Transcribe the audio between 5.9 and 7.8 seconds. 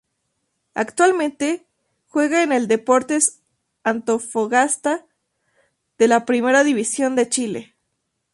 de la Primera División de Chile.